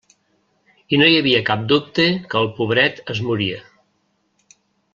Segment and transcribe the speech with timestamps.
[0.95, 3.61] I no hi havia cap dubte que el pobret es moria.